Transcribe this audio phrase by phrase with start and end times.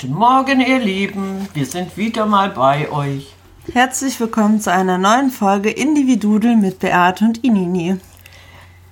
[0.00, 1.46] Guten Morgen, ihr Lieben.
[1.52, 3.34] Wir sind wieder mal bei euch.
[3.70, 7.98] Herzlich willkommen zu einer neuen Folge Individudel mit Beate und Inini.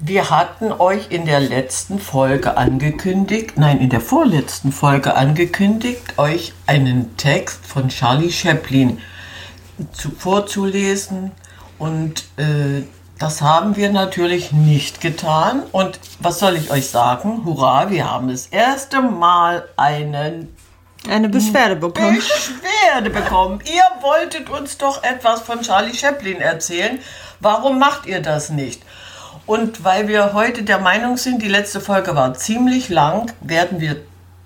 [0.00, 6.54] Wir hatten euch in der letzten Folge angekündigt, nein, in der vorletzten Folge angekündigt, euch
[6.66, 8.98] einen Text von Charlie Chaplin
[9.92, 11.30] zu, vorzulesen.
[11.78, 12.82] Und äh,
[13.20, 15.62] das haben wir natürlich nicht getan.
[15.70, 17.44] Und was soll ich euch sagen?
[17.44, 20.48] Hurra, wir haben das erste Mal einen
[21.08, 22.16] eine Beschwerde bekommen.
[22.16, 23.60] Beschwerde bekommen.
[23.64, 26.98] Ihr wolltet uns doch etwas von Charlie Chaplin erzählen.
[27.40, 28.82] Warum macht ihr das nicht?
[29.46, 33.96] Und weil wir heute der Meinung sind, die letzte Folge war ziemlich lang, werden wir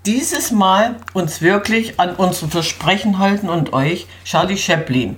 [0.06, 5.16] dieses Mal uns wirklich an unsere Versprechen halten und euch Charlie Chaplin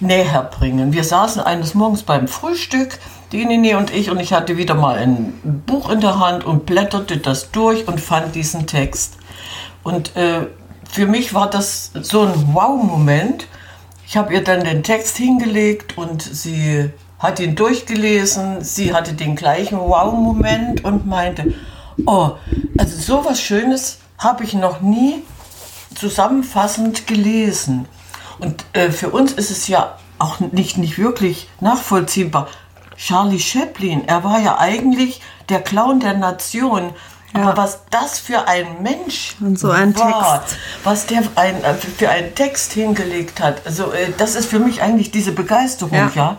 [0.00, 0.92] näher bringen.
[0.92, 2.98] Wir saßen eines Morgens beim Frühstück,
[3.32, 6.66] die Nini und ich, und ich hatte wieder mal ein Buch in der Hand und
[6.66, 9.17] blätterte das durch und fand diesen Text.
[9.82, 10.46] Und äh,
[10.90, 13.46] für mich war das so ein Wow-Moment.
[14.06, 18.62] Ich habe ihr dann den Text hingelegt und sie hat ihn durchgelesen.
[18.62, 21.54] Sie hatte den gleichen Wow-Moment und meinte,
[22.06, 22.32] oh,
[22.78, 25.22] also sowas Schönes habe ich noch nie
[25.94, 27.86] zusammenfassend gelesen.
[28.38, 32.48] Und äh, für uns ist es ja auch nicht, nicht wirklich nachvollziehbar.
[32.96, 36.90] Charlie Chaplin, er war ja eigentlich der Clown der Nation.
[37.34, 37.42] Ja.
[37.42, 40.56] Aber was das für ein Mensch Und so ein war, Text.
[40.82, 44.80] was der ein, äh, für einen Text hingelegt hat, also äh, das ist für mich
[44.80, 46.10] eigentlich diese Begeisterung, ja.
[46.14, 46.36] ja?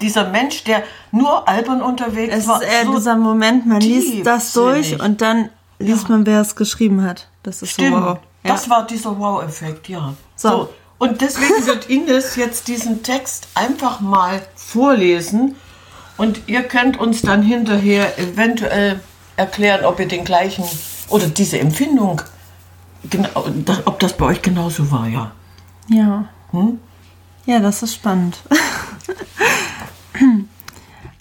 [0.00, 2.60] Dieser Mensch, der nur albern unterwegs es war.
[2.60, 6.16] Es ist eher so dieser Moment, man liest das durch und dann liest ja.
[6.16, 7.28] man, wer es geschrieben hat.
[7.42, 7.94] Das ist Stimmt.
[7.96, 8.18] so wow.
[8.42, 10.14] Das war dieser Wow-Effekt, ja.
[10.34, 10.48] So.
[10.48, 10.68] so.
[10.98, 15.56] Und deswegen wird Ines jetzt diesen Text einfach mal vorlesen
[16.16, 19.00] und ihr könnt uns dann hinterher eventuell
[19.42, 20.64] erklären, ob ihr den gleichen
[21.08, 22.22] oder diese Empfindung,
[23.10, 23.46] genau,
[23.84, 25.32] ob das bei euch genauso war, ja.
[25.88, 26.28] Ja.
[26.52, 26.78] Hm?
[27.44, 28.38] Ja, das ist spannend.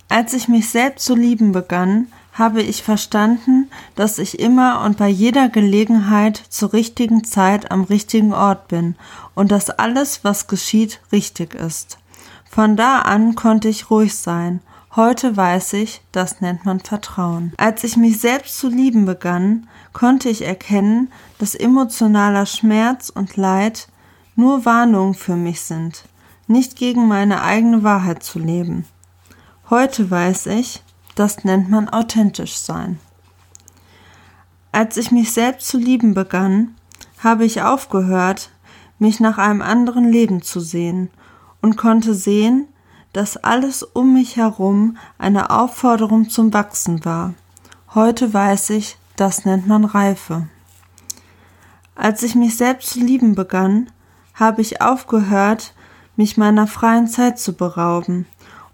[0.09, 5.07] Als ich mich selbst zu lieben begann, habe ich verstanden, dass ich immer und bei
[5.07, 8.95] jeder Gelegenheit zur richtigen Zeit am richtigen Ort bin
[9.35, 11.97] und dass alles, was geschieht, richtig ist.
[12.49, 14.61] Von da an konnte ich ruhig sein.
[14.93, 17.53] Heute weiß ich, das nennt man Vertrauen.
[17.55, 23.87] Als ich mich selbst zu lieben begann, konnte ich erkennen, dass emotionaler Schmerz und Leid
[24.35, 26.03] nur Warnungen für mich sind,
[26.47, 28.83] nicht gegen meine eigene Wahrheit zu leben.
[29.69, 30.83] Heute weiß ich,
[31.15, 32.99] das nennt man authentisch sein.
[34.73, 36.75] Als ich mich selbst zu lieben begann,
[37.19, 38.49] habe ich aufgehört,
[38.99, 41.11] mich nach einem anderen Leben zu sehen
[41.61, 42.67] und konnte sehen,
[43.13, 47.33] dass alles um mich herum eine Aufforderung zum Wachsen war.
[47.93, 50.47] Heute weiß ich, das nennt man Reife.
[51.95, 53.89] Als ich mich selbst zu lieben begann,
[54.33, 55.73] habe ich aufgehört,
[56.15, 58.25] mich meiner freien Zeit zu berauben,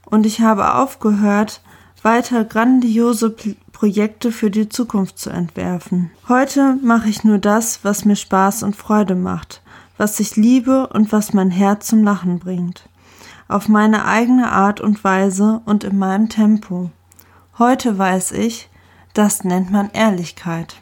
[0.06, 1.62] und ich habe aufgehört,
[2.02, 3.36] weiter grandiose
[3.74, 6.12] Projekte für die Zukunft zu entwerfen.
[6.30, 9.62] Heute mache ich nur das, was mir Spaß und Freude macht,
[9.98, 12.88] was ich liebe und was mein Herz zum Lachen bringt.
[13.48, 16.92] Auf meine eigene Art und Weise und in meinem Tempo.
[17.58, 18.70] Heute weiß ich,
[19.14, 20.76] das nennt man Ehrlichkeit.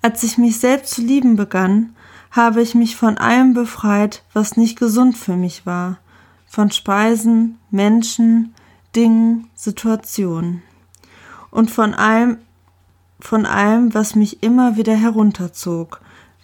[0.00, 1.94] Als ich mich selbst zu lieben begann,
[2.30, 5.98] habe ich mich von allem befreit, was nicht gesund für mich war,
[6.46, 8.54] von Speisen, Menschen,
[8.96, 10.62] Dingen, Situationen
[11.50, 12.38] und von allem,
[13.20, 16.00] von allem, was mich immer wieder herunterzog,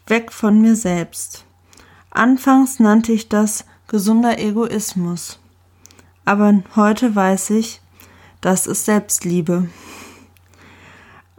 [0.06, 1.44] weg von mir selbst.
[2.10, 5.40] Anfangs nannte ich das gesunder Egoismus,
[6.26, 7.80] aber heute weiß ich,
[8.42, 9.66] das ist Selbstliebe.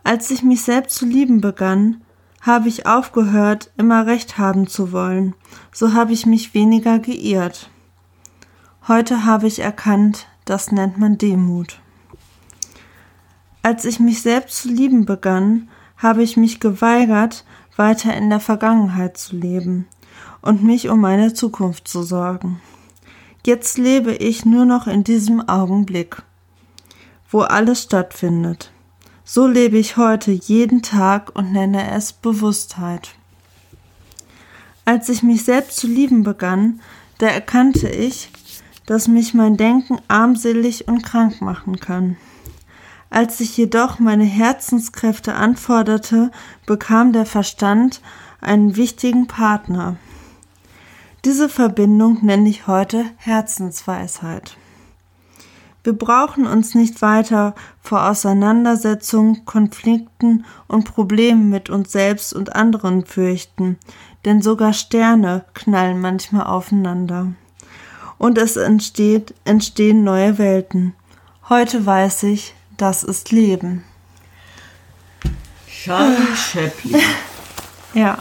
[0.04, 2.02] Als ich mich selbst zu lieben begann,
[2.42, 5.36] habe ich aufgehört, immer recht haben zu wollen,
[5.72, 7.70] so habe ich mich weniger geirrt.
[8.88, 11.80] Heute habe ich erkannt, das nennt man Demut.
[13.62, 17.46] Als ich mich selbst zu lieben begann, habe ich mich geweigert,
[17.76, 19.86] weiter in der Vergangenheit zu leben
[20.42, 22.62] und mich um meine Zukunft zu sorgen.
[23.46, 26.22] Jetzt lebe ich nur noch in diesem Augenblick,
[27.30, 28.72] wo alles stattfindet.
[29.24, 33.16] So lebe ich heute jeden Tag und nenne es Bewusstheit.
[34.86, 36.80] Als ich mich selbst zu lieben begann,
[37.20, 38.32] da erkannte ich,
[38.88, 42.18] dass mich mein Denken armselig und krank machen kann.
[43.12, 46.32] Als ich jedoch meine Herzenskräfte anforderte,
[46.66, 48.02] bekam der Verstand
[48.42, 49.98] einen wichtigen Partner.
[51.30, 54.58] Diese Verbindung nenne ich heute Herzensweisheit.
[55.84, 57.54] Wir brauchen uns nicht weiter
[57.84, 63.78] vor Auseinandersetzungen, Konflikten und Problemen mit uns selbst und anderen fürchten,
[64.26, 67.28] denn sogar Sterne knallen manchmal aufeinander.
[68.18, 70.96] Und es entsteht, entstehen neue Welten.
[71.48, 73.84] Heute weiß ich, das ist Leben.
[75.68, 77.02] Charlie Chaplin.
[77.96, 78.20] Ja,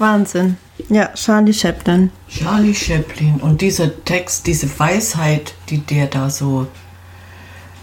[0.00, 0.56] Wahnsinn.
[0.88, 2.10] Ja, Charlie Chaplin.
[2.28, 6.66] Charlie Chaplin und dieser Text, diese Weisheit, die der da so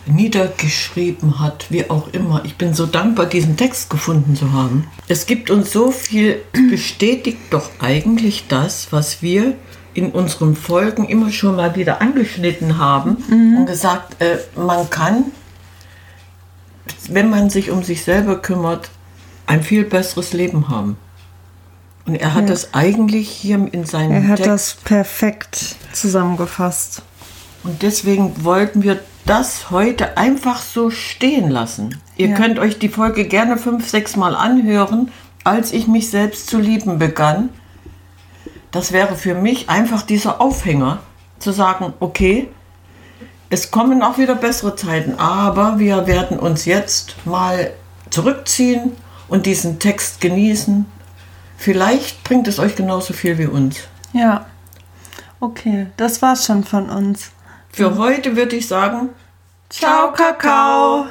[0.08, 2.44] niedergeschrieben hat, wie auch immer.
[2.46, 4.88] Ich bin so dankbar, diesen Text gefunden zu haben.
[5.08, 9.56] Es gibt uns so viel, bestätigt doch eigentlich das, was wir
[9.94, 13.16] in unseren Folgen immer schon mal wieder angeschnitten haben
[13.58, 15.26] und gesagt, äh, man kann,
[17.10, 18.90] wenn man sich um sich selber kümmert,
[19.48, 20.98] ein viel besseres Leben haben.
[22.06, 22.48] Und er hat Ja.
[22.50, 27.02] das eigentlich hier in seinem Er hat Text das perfekt zusammengefasst.
[27.64, 32.00] und deswegen wollten wir das heute einfach so stehen lassen.
[32.16, 32.36] Ihr Ja.
[32.36, 35.12] könnt euch die Folge gerne fünf, sechs Mal anhören,
[35.44, 37.50] als ich mich selbst zu lieben begann.
[38.72, 41.00] Das wäre für mich einfach dieser Aufhänger,
[41.40, 42.50] zu sagen, okay,
[43.50, 47.72] es kommen auch wieder bessere Zeiten, aber wir werden uns jetzt mal
[48.12, 48.92] zurückziehen
[49.28, 50.86] und diesen Text genießen.
[51.58, 53.78] Vielleicht bringt es euch genauso viel wie uns.
[54.14, 54.46] Ja.
[55.40, 57.32] Okay, das war's schon von uns.
[57.72, 59.10] Für heute würde ich sagen,
[59.70, 61.08] Ciao, Kakao.